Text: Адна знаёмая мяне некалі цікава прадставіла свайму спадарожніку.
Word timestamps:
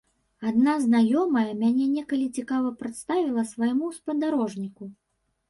Адна 0.51 0.73
знаёмая 0.85 1.51
мяне 1.59 1.85
некалі 1.97 2.25
цікава 2.39 2.73
прадставіла 2.81 3.45
свайму 3.53 3.93
спадарожніку. 4.01 4.83